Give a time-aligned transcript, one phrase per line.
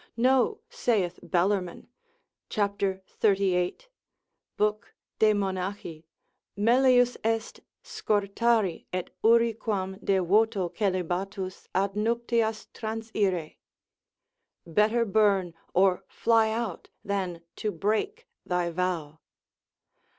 [0.17, 1.87] No, saith Bellarmine,
[2.49, 2.79] cap.
[2.81, 3.87] 38.
[4.57, 4.83] lib.
[5.19, 6.03] de Monach.
[6.57, 13.57] melius est scortari et uri quam de voto coelibatus ad nuptias transire,
[14.65, 19.19] better burn or fly out, than to break thy vow.